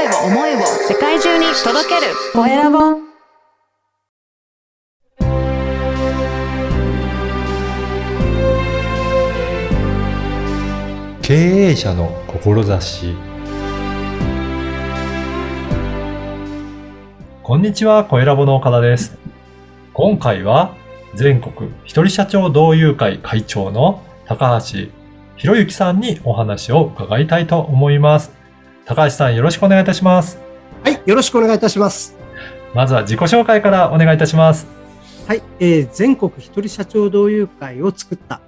[0.00, 2.78] 声を、思いを世界中に届けるコエラボ。
[11.20, 13.14] 経営者の志
[17.42, 19.18] こんにちは、コエラボの岡田です。
[19.92, 20.74] 今回は
[21.14, 24.88] 全国一人社長同友会会長の高橋
[25.36, 28.39] 博之さんにお話を伺いたいと思います。
[28.90, 30.36] 高橋さんよろしくお願いいたします。
[30.82, 32.16] はい、よろしくお願いいたします。
[32.74, 34.66] まずは自己紹介からお願いいたします。
[35.28, 38.40] はい、えー全国一人社長同友会を作った、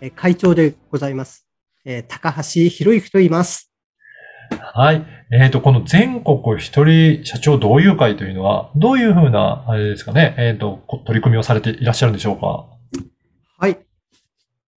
[0.00, 1.44] えー会長でございます。
[1.84, 3.72] えー高橋博之と言います。
[4.50, 5.04] はい。
[5.32, 12.66] えっ、と、この全国一人社長同友会というのは、どういうふうな、あれですかね、えっ、と、こ取り組みをされていらっしゃるんでしょうか？
[13.58, 13.80] はい。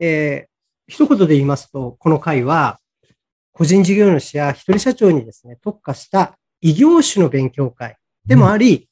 [0.00, 2.80] えー一言で言いますと、この会は、
[3.56, 7.96] 個人事業主や一人社長にですね、特化した異業種の勉強会
[8.26, 8.90] でもあり、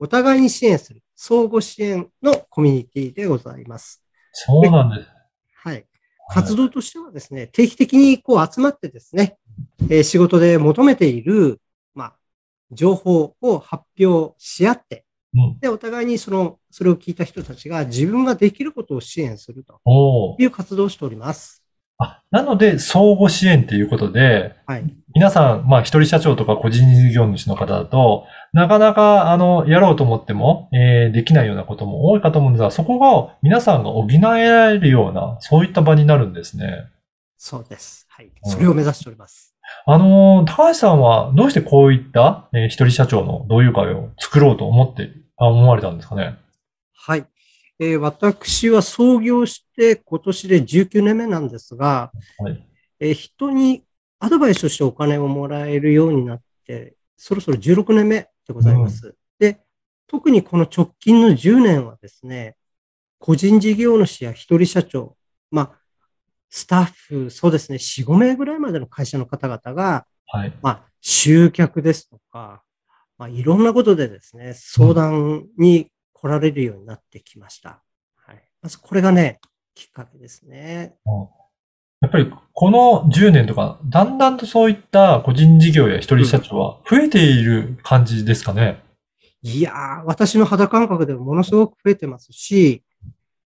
[0.00, 4.04] お互いに支援する相互支援のコミュニティでございます。
[4.32, 5.08] そうなんです。
[5.54, 5.86] はい。
[6.28, 9.36] 活動としてはですね、定期的にこう集まってですね、
[9.82, 11.60] えー仕事で求めている、
[11.94, 12.14] まあ、
[12.72, 15.04] 情報を発表し合って、
[15.36, 15.58] うん。
[15.60, 19.80] で、お互いにその、それを聞いた人たちが自分ができることを支援すると
[20.40, 21.63] いう活動をしております。
[21.98, 24.84] あ、なので、相互支援ということで、はい。
[25.14, 36.86] 皆さん、まあ、一人社長とか個人事業主の方だと、なかなか、あの、やろうと思っても、えーできないようなことも多いかと思うんですが、そこが皆さんが補えられるような、そういった場になるんですね。
[37.38, 38.06] そうです。
[38.08, 38.26] はい。
[38.26, 39.54] うんそれを目指しております。
[39.86, 46.36] あのー、高橋さんはどうしてこういった、えー一人社長の同友会を作ろうと思って、あ思われたんですかね？
[46.96, 47.24] はい。
[47.80, 52.66] えー私は創業して今年で19年目なんですが、はい。
[53.00, 53.84] えー人に
[54.20, 59.14] アドバイスとしてお金をもらえるようになって、そろそろ16年目でございます。
[59.38, 59.60] で、
[60.06, 62.56] 特にこの直近の10年はですね、
[63.18, 65.16] 個人事業主や一人社長、
[65.50, 65.70] まあ、
[66.48, 70.52] スタッフ、そうですね、4、5名ぐらいまでの会社の方々が、はい。
[70.62, 72.62] まあ、集客ですとか、
[73.18, 75.90] まあ、いろんなことでですね、相談に
[76.24, 77.82] 来られるようになってきました。
[78.16, 78.42] はい。
[78.62, 79.40] まずこれがね、
[79.74, 80.94] きっかけですね。
[82.00, 88.82] やっぱり、この10年とか、だんだんとそういった個人事業や一人社長は増えている感じですかね？
[89.42, 92.82] いやー、私の肌感覚でもものすごく増えてますし、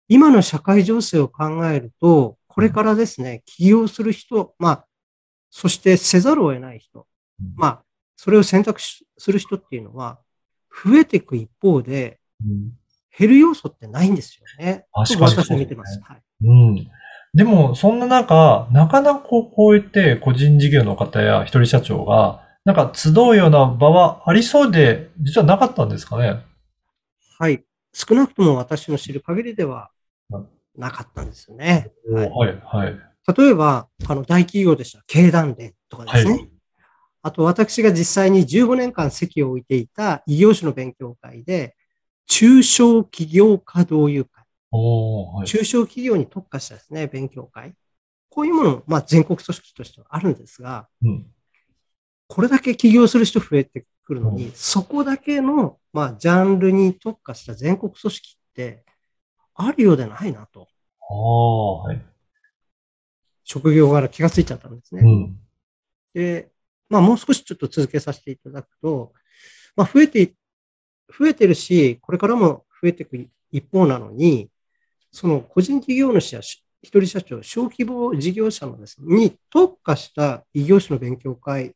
[0.07, 4.87] 今の社会情勢を考えると、これからですね、起業する人、まあ、
[5.51, 7.09] そしてせざるを得ない人、
[7.41, 7.83] うんまあ、
[8.15, 10.21] それを選択しする人っていうのは、
[10.85, 12.20] 増えていく一方で、うん
[13.17, 14.87] 減る要素ってないんですよね。
[14.93, 16.01] 確かにと私は見てます。
[16.03, 16.23] はい。
[16.43, 16.91] うん。
[17.35, 26.43] でも、そんな中、なかなかこうやって個人事業の方や一人社長が、なんか集うような場はありそうで、実はなかったんですかね？
[27.39, 27.65] はい。
[27.93, 29.91] 少なくとも私の知る限りでは
[30.31, 31.91] うんなかったんですよね。
[32.11, 32.99] はいはい、はい。
[33.37, 36.31] 例えば、あの、大企業でしたら経団連とかですね。
[36.33, 36.51] はい
[37.23, 41.77] あと、私が実際に15年間席を置いていた異業種の勉強会で、
[42.31, 44.45] 中小企業家同友会。
[44.71, 45.47] はい。
[45.49, 47.75] 中小企業に特化したですね、勉強会。
[48.29, 51.27] こういうもの、まあ、全国組織としてはあるんですが、うん。
[52.29, 58.85] これだけ起業する人増えてくるのに、うそこだけの、まあ、ジャンルに特化した全国組織って、
[59.57, 60.69] あるようでないなと、
[61.13, 62.01] はい。
[63.43, 65.03] 職業柄気がついちゃったんですね。
[65.03, 65.41] うん。
[66.15, 66.53] で、
[66.89, 69.13] まあもう少しちょっと続けさせていただくと、
[69.75, 70.35] まあ増えて、
[71.19, 74.51] 増えてるし、これからも増えていく一方なのに、
[75.13, 81.75] その個人事業主やし一人社長、小規模事業者のですね、に特化した異業種の勉強会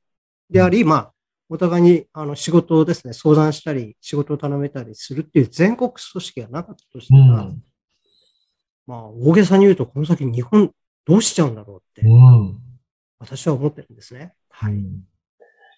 [0.49, 1.12] であり、まあ、
[1.50, 7.62] お互いにあの仕事をですね、相談したり、仕事を頼めたりするっていう全国組織がなかったとしたら、うん。
[8.87, 10.71] まあ、大げさに言うと、この先日本
[11.06, 12.59] どうしちゃうんだろうって、うん。
[13.19, 14.33] 私は思ってるんですね。
[14.49, 14.75] はい。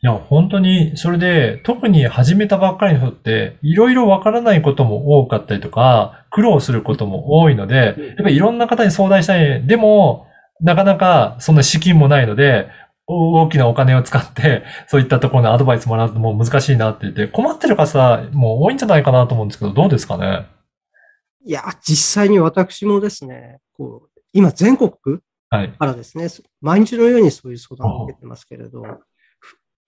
[0.07, 9.67] いや、本当に、それで、特に始めたばっかりの人って、いろいろわからないことも多かったりとか、苦労することも多いので、やっぱりいろんな方に相談したい。
[9.67, 10.29] でも、
[10.61, 12.69] なかなかそんな資金もないので、
[13.09, 20.47] お大きなお金を使って、そういったところのアドバイスもらうのも難しいなって言って、困ってる方も多いんじゃないかなと思うんですけど、どうですかね？
[21.45, 24.93] いや、実際に私もですね、こう、今全国
[25.51, 25.73] はい。
[25.73, 26.29] からですね、
[26.61, 28.87] 毎日のようにそういう相談を受けてますけれど、ふ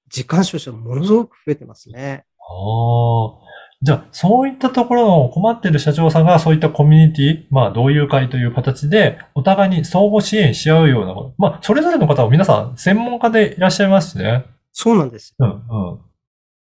[0.09, 2.25] 時間少々ものすごく増えてますね。
[2.41, 3.49] ああ。
[3.81, 11.35] じゃあ、そういったところの困っている社長さんがそういったコミュニティ、まあ、同友会という形で、お互いに相互支援し合うようなこと。
[11.39, 14.47] まあ、それぞれの方は皆さん専門家でいらっしゃいますしね。
[14.73, 15.37] そうなんです。
[15.39, 15.61] うん、うん。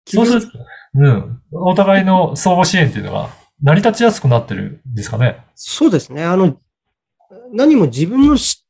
[0.05, 0.59] そうすると、
[0.95, 1.41] うん。
[1.51, 3.29] お互いの相互支援っていうのが
[3.63, 5.43] 成り立ちやすくなってるんですかね。
[5.55, 6.23] そうですね。
[6.23, 6.57] あの、
[7.51, 8.63] 何も自分のし、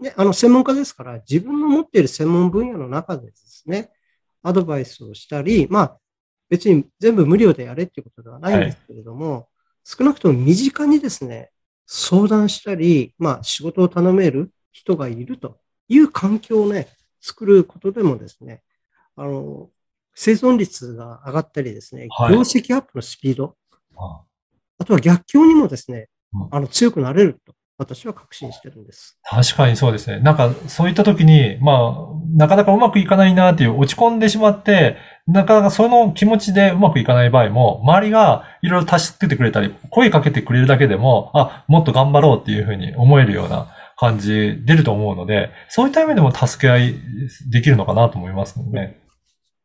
[0.00, 3.90] ね、あの、専門家ですから、自分の持っている専門分野の中でですね、
[4.42, 5.98] アドバイスをしたり、まあ、
[6.48, 9.48] 別に全部無料でやれっていうことではないんですけれども、
[9.84, 11.50] 少なくとも身近にですね、
[11.86, 15.58] 相談したり、まあ、仕事を頼める人がいると
[15.88, 16.88] いう環境をね、
[17.20, 18.62] 作ることでもですね、
[19.16, 19.70] あの、
[20.14, 23.56] 生存率が上がったりですね、はい業績アップのスピード、
[23.96, 24.22] あ
[24.78, 29.18] あとは逆境にもですねうん、あの、強くなれると、私は確信してるんです。
[29.22, 30.20] 確かにそうですね。
[30.20, 31.78] なんか、そういった時に、まあ、
[32.32, 34.96] なかなかうまくいかないなっていう落ち込んでしまって、
[35.26, 46.94] なかなかその気持ちでうまくいかない場合も、周りがいろいろ助けてくれたり、声かけてくれるだけでも、あ、もっと頑張ろうっていうふうに思えるような感じ出ると思うので、そういった意味でも助け合い
[47.50, 49.00] できるのかなと思いますね。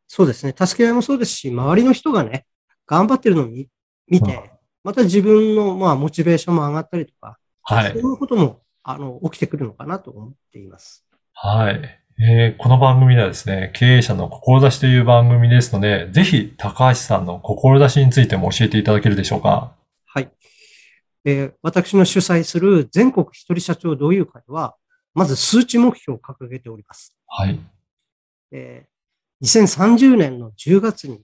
[0.06, 0.54] そうですね。
[0.56, 2.46] 助け合いもそうですし、周りの人がね、
[2.86, 3.68] 頑張ってるのを見
[4.08, 4.50] 見うんて、
[4.84, 7.98] また自分の、まあ、モチベーションも上がったりとか、はいそう。
[7.98, 11.06] いうことも、あの、起きてくるのかなと思っています。
[11.34, 12.00] はい。
[12.20, 19.72] えーこの番組ではですね、経営者の志という番組ですので、ぜひ高橋さんの志についても教えていただけるでしょうか？
[20.04, 20.28] はい。
[21.24, 24.74] えー私の主催する全国一人社長同友会は、
[25.14, 27.16] まず数値目標を掲げております。
[27.28, 27.60] はい。
[28.50, 31.22] えー2030年の10月に、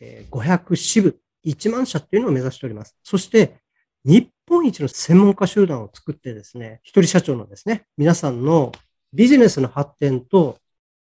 [0.00, 2.96] えー500支部1万社っていうのを目指しております。
[3.02, 3.56] そして、
[4.04, 8.70] 日本一の専門家集団を作ってですね、一人社長のですね、皆さんの
[9.12, 10.58] ビジネスの発展と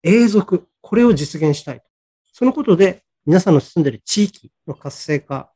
[0.02, 1.82] 永続、これを実現したい。
[2.32, 5.50] そのことで、皆さんの住んでいる地域の活性化、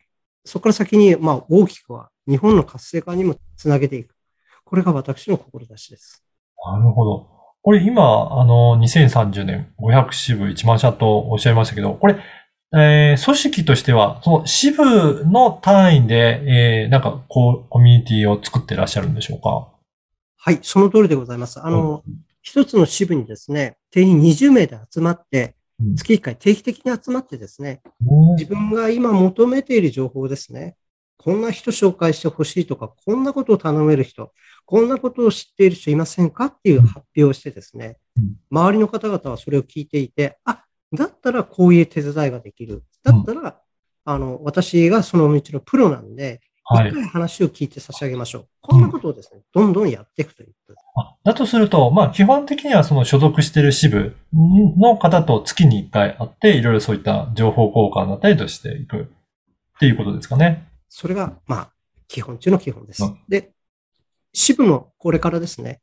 [0.44, 4.14] そこから先に、まあ、大きくは日本の活性化にもつなげていく。
[4.64, 6.24] これが私の志です。
[6.64, 7.28] なるほど。
[7.62, 12.16] これ今、あの、2030年500支部1万社とおっしゃいましたけど、これ、
[12.74, 16.42] えー組織としては、その支部の単位で、
[16.84, 19.68] えーなんか、こう、コミュニティを作ってらっしゃるんでしょうか？
[20.38, 21.60] はい、その通りでございます。
[21.60, 22.02] あの、
[22.42, 30.76] 一つの支部にですね、定員20名で集まってうん、月1回定期的に集まってですね、うん自分が今求めている情報ですね、
[31.18, 34.32] こんな人紹介してほしいとか、こんなことを頼める人、
[34.64, 42.84] こんなことを知っている人いませんかっていう発表をしてですねうん、周りの方々はそれを聞いていて、あ、だったらこういう手伝いができる。
[43.02, 43.60] だったら、
[44.04, 46.90] あの、私がその道のプロなんで、はい。
[46.90, 48.46] 一回話を聞いて差し上げましょう。
[48.60, 50.84] こんなことをですね、どんどんやっていくということです。
[50.96, 60.68] あだとすると、まあ、基本的にはその所属している支部の方と月に1回会って、いろいろそういった情報交換だったりとしていくっていうことですかね。
[60.88, 61.72] それが、まあ、
[62.08, 63.18] 基本中の基本ですうん。
[63.28, 63.52] で、
[64.32, 65.80] 支部もこれからですね、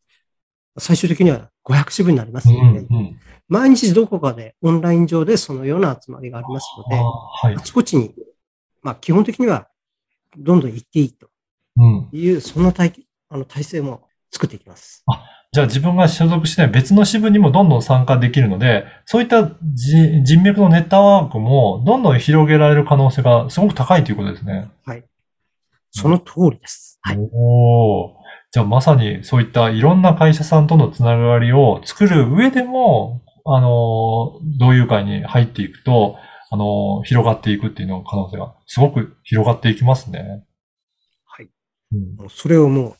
[0.78, 3.20] 最終的には500支部になりますうので、ん、うん。
[3.48, 7.60] 毎日どこかでオンライン上でそのような集まりがありますので、あはいあ。
[7.62, 8.14] ちこちに、
[8.82, 9.69] まあ、基本的には
[10.38, 11.28] どんどん行っていいと
[11.78, 12.10] うん。
[12.12, 12.94] いう、そんな体
[13.30, 15.04] あの体制も作っていきます。
[15.52, 24.70] じゃあ自分が所属してない別の支部にもどんどん参加できるので、そういったじ人脈のネットワークもどんどん広げられる可能性がすごく高いということですね。
[24.86, 25.04] はい。
[25.92, 27.00] その通りです。
[27.02, 27.18] はい。
[27.34, 28.20] おー
[28.52, 36.18] じゃあまさにそういったいろんな会社さんとのつながりを作る上でも、あの、同友会に入っていくと、
[36.52, 40.44] あの、広がっていくっていうの可能性がすごく広がっていきますね。
[41.26, 41.50] はい。
[41.94, 42.96] うんもうそれをも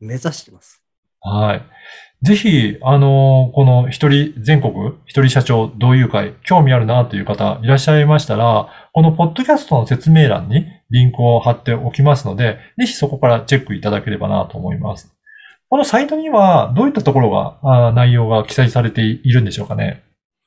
[0.00, 0.82] う目指してます。
[1.20, 1.62] はい。
[2.24, 15.14] ぜひ、あの、この一人、全国一人社長同友会、興味あるなという方いらっしゃいましたら、このポッドキャストの説明欄にリンクを貼っておきますので、ぜひそこからチェックいただければなと思います。
[15.68, 20.02] このサイトにはどういったところが、あー内容が記載されているんでしょうかね。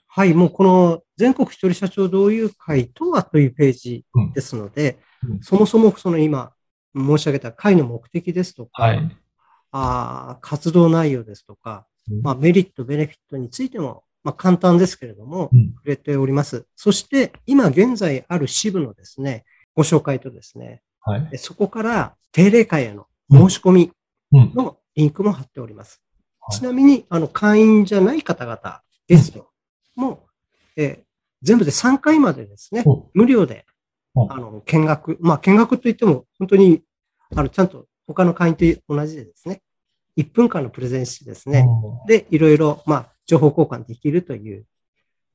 [0.08, 0.34] はい。
[0.34, 6.54] もうこの全国一人社長同友会とはというページですので、うんそもそもその今
[6.96, 9.18] 申し上げた会の目的ですとか、はい。
[9.72, 16.66] あー活動内容ですとか、うんまあ、メリット、ベネフィットについても、まあ、簡単ですけれども、うん触れております。
[16.76, 19.44] そして、今現在ある支部のですね、
[19.76, 21.30] ご紹介とですね、はい。
[21.32, 23.92] でそこから定例会への申し込み
[24.32, 24.54] うん。
[24.54, 26.02] のリンクも貼っております。
[26.42, 29.50] はいちなみに、あの、会員じゃない方々、ゲスト
[29.96, 30.28] も、
[30.78, 31.07] えー
[31.41, 33.10] 全部で3回までですね、お。
[33.13, 33.65] 無料で、
[34.15, 34.32] お。
[34.32, 36.82] あの、見学、まあ、見学といっても、本当に、
[37.36, 39.62] あの、ちゃんと他の会員と同じでですね、
[40.17, 41.67] 1分間のプレゼンしてですね、
[42.08, 44.65] で、いろいろ、まあ、情報交換できるという、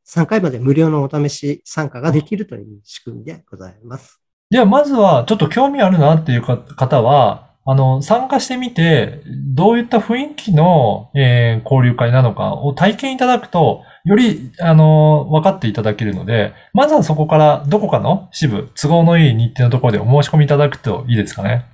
[0.06, 4.21] 3回まで無料のお試し参加ができるという仕組みでございます。
[4.50, 9.23] では、まずは、ちょっと興味あるなっていうか方は、あの、参加してみて、
[9.54, 21.66] どういった雰囲気の、えー交流会なのかを体験いただくと、より、あの、分かっていただけるので、まずはそこからどこかの支部、都合のいい日程のところでお申し込みいただくといいですかね。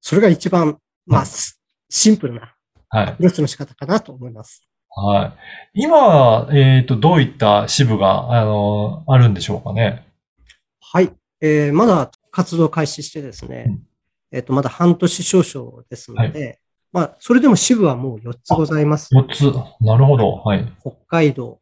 [0.00, 2.54] それが一番、まあ、シンプルな
[2.88, 3.16] はい。
[3.16, 4.66] プロセスの仕方かなと思います。
[4.88, 5.34] は
[5.74, 5.82] い。
[5.82, 10.06] 今は、えっ、と、どういった支部が、あの、あるんでしょうかね。
[10.80, 11.12] はい。
[11.42, 13.89] えーまだ活動開始してですね、うん
[14.32, 16.60] えっ、と、まだ半年少々ですので、
[16.92, 19.14] まあ、それでも支部はもう4つございます。
[19.14, 19.52] 4つ。
[19.80, 20.32] なるほど。
[20.36, 20.72] はい。
[20.80, 21.60] 北海道、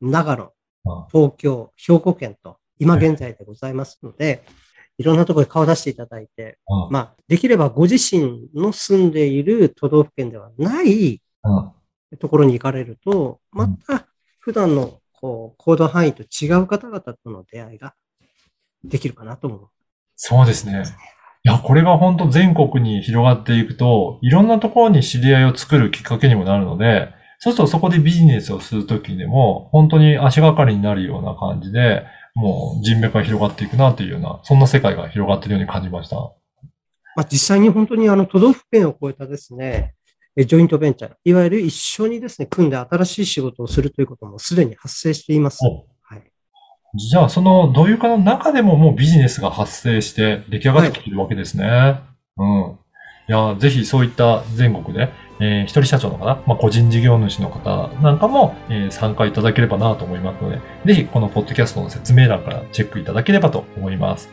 [0.00, 0.52] 長野
[0.86, 4.44] あ、東京、兵庫県と、今現在でございますので、
[4.98, 11.72] いろんなところに顔を出していただいて、うんまあ、できればご自身の住んでいる都道府県ではないうん
[12.18, 14.08] ところに行かれると、また
[14.40, 17.94] 普段のこう行動範囲と違う方々との出会いが
[18.82, 19.68] できるかなと思う。
[20.16, 20.82] そうですね。
[21.50, 27.08] いや、これが本当全国に広がっていくと、いろんなところに知り合いを作るきっかけにもなるので、
[27.40, 32.04] そうするとそこでビジネスをするときでも、本当に足がかりになるような感じで、
[32.36, 36.16] もう人脈が広がっていくなっていうような、そんな世界が広がっているように感じました。
[37.16, 39.94] まあ、実際に本当にあの都道府県を超えたですね、
[40.36, 45.58] えジョイントベンチャー、いわゆる一緒にですね、組んで新しい仕事をするということもすでに発生しています。
[46.94, 52.00] じゃあ、その、どういうかの中でももうビジネスが発生して出来上がってきてるわけですね。
[52.36, 52.78] うん。
[53.28, 64.28] いや、ぜひそういった全国で、えー一人社長の方、まあ、個人事業主の方なんかも、えー参加いただければなと思いますので、ぜひこのポッドキャストの説明欄からチェックいただければと思います。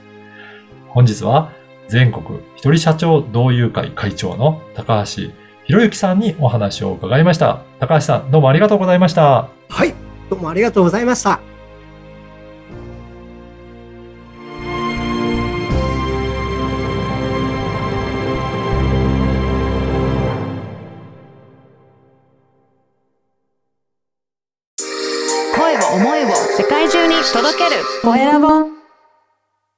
[0.90, 1.52] 本日は
[1.90, 5.32] 全国一人社長同友会会長の高橋
[5.66, 7.62] 博之さんにお話を伺いました。
[7.80, 9.50] 高橋さん、どうもありがとうございました。
[9.70, 9.94] はい。
[10.30, 11.57] どうもありがとうございました。